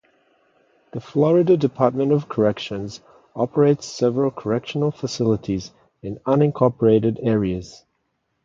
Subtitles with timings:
[0.93, 3.01] The Florida Department of Corrections
[3.35, 7.83] operates several correctional facilities in unincorporated areas.